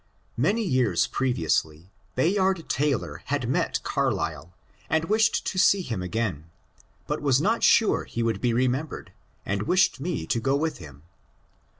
[0.35, 4.51] Many years previously Bayard Taylor had met Carlyle,
[4.89, 6.49] and wished to see him again,
[7.05, 9.11] but was not sure he would be remembered,
[9.45, 11.03] and wished me to go with him.